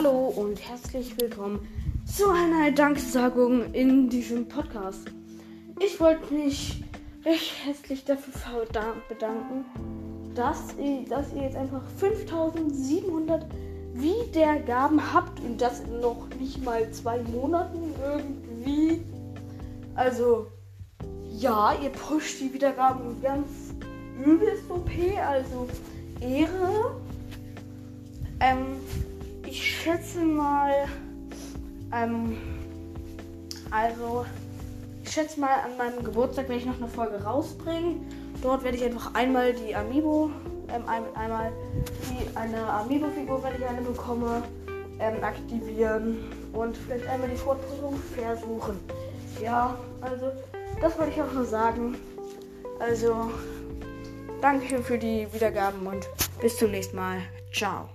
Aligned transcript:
Hallo 0.00 0.28
und 0.28 0.60
herzlich 0.60 1.20
willkommen 1.20 1.66
zu 2.06 2.30
einer 2.30 2.70
Danksagung 2.70 3.74
in 3.74 4.08
diesem 4.08 4.46
Podcast. 4.46 5.10
Ich 5.84 5.98
wollte 5.98 6.32
mich 6.32 6.84
recht 7.24 7.52
herzlich 7.64 8.04
dafür 8.04 8.32
bedanken, 9.08 9.64
dass 10.36 10.76
ihr, 10.78 11.04
dass 11.08 11.32
ihr 11.34 11.42
jetzt 11.42 11.56
einfach 11.56 11.82
5700 11.96 13.44
Wiedergaben 13.94 15.12
habt 15.12 15.40
und 15.40 15.60
das 15.60 15.80
in 15.80 15.98
noch 16.00 16.28
nicht 16.38 16.64
mal 16.64 16.88
zwei 16.92 17.20
Monaten 17.24 17.92
irgendwie. 18.00 19.02
Also, 19.96 20.46
ja, 21.36 21.74
ihr 21.82 21.90
pusht 21.90 22.40
die 22.40 22.54
Wiedergaben 22.54 23.20
ganz 23.20 23.48
übelst 24.24 24.70
OP, 24.70 24.90
also 25.26 25.66
Ehre. 26.20 27.00
Ähm, 28.38 28.76
ich 29.78 29.84
schätze 29.84 30.24
mal, 30.24 30.86
ähm, 31.92 32.36
also, 33.70 34.26
ich 35.04 35.12
schätze 35.12 35.38
mal, 35.38 35.54
an 35.64 35.76
meinem 35.76 36.02
Geburtstag 36.02 36.48
werde 36.48 36.60
ich 36.60 36.66
noch 36.66 36.78
eine 36.78 36.88
Folge 36.88 37.22
rausbringen. 37.22 38.06
Dort 38.42 38.64
werde 38.64 38.76
ich 38.76 38.84
einfach 38.84 39.14
einmal 39.14 39.52
die 39.52 39.74
Amiibo, 39.74 40.30
ähm, 40.68 40.82
ein, 40.86 41.04
einmal 41.14 41.52
die, 42.10 42.36
eine 42.36 42.68
Amiibo-Figur, 42.68 43.42
wenn 43.42 43.54
ich 43.54 43.68
eine 43.68 43.82
bekomme, 43.82 44.42
ähm, 44.98 45.22
aktivieren 45.22 46.18
und 46.52 46.76
vielleicht 46.76 47.06
einmal 47.06 47.28
die 47.28 47.36
Fortbildung 47.36 48.00
versuchen. 48.14 48.80
Ja, 49.40 49.78
also, 50.00 50.32
das 50.80 50.98
wollte 50.98 51.12
ich 51.12 51.22
auch 51.22 51.32
nur 51.32 51.44
sagen. 51.44 51.96
Also, 52.80 53.30
Dankeschön 54.40 54.82
für 54.82 54.98
die 54.98 55.28
Wiedergaben 55.32 55.86
und 55.86 56.08
bis 56.40 56.56
zum 56.56 56.72
nächsten 56.72 56.96
Mal. 56.96 57.18
Ciao. 57.52 57.88